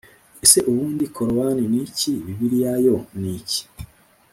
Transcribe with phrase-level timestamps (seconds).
[0.43, 3.61] ese ubundi korowani ni iki, bibiliya yo ni iki?